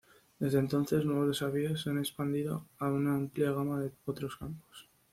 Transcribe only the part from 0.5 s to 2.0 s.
entonces, nuevos desafíos se han